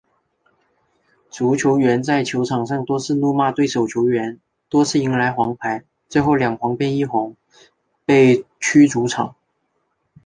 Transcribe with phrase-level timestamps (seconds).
[1.29, 7.35] 足球员在球场上多次怒骂对方球员，多次迎来黄牌，最后两黄变一红，
[8.03, 9.35] 被逐离场。